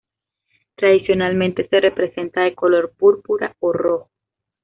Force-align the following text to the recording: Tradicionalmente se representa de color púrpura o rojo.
Tradicionalmente 0.77 1.67
se 1.69 1.79
representa 1.79 2.41
de 2.41 2.55
color 2.55 2.91
púrpura 2.97 3.55
o 3.59 3.71
rojo. 3.71 4.09